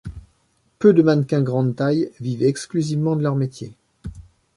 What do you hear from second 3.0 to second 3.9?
de leur métier.